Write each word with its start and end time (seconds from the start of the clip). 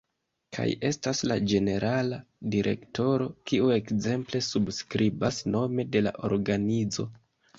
Kaj 0.55 0.63
estas 0.87 1.19
la 1.31 1.35
ĝenerala 1.51 2.17
direktoro 2.55 3.27
kiu 3.51 3.69
ekzemple 3.75 4.41
subskribas 4.47 5.43
nome 5.57 5.89
de 5.97 6.01
la 6.07 6.17
organizo. 6.31 7.07